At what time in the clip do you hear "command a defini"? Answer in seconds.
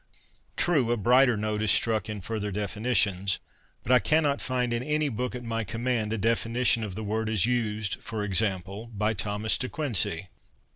5.63-6.65